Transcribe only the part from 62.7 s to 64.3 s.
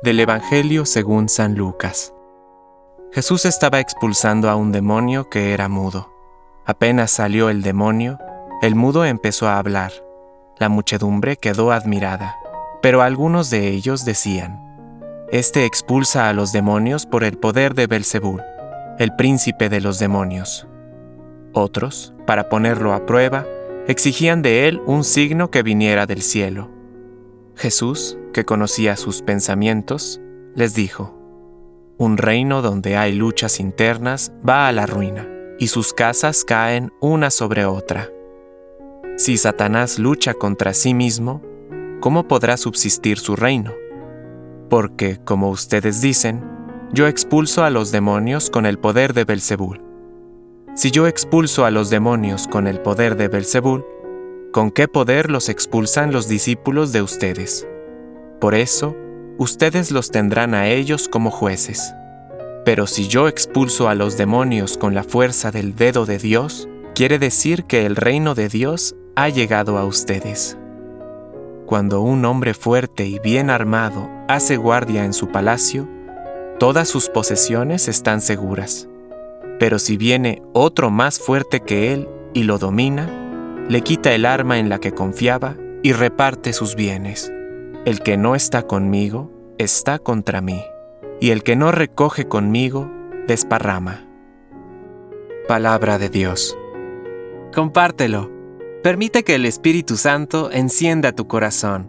si yo expulso a los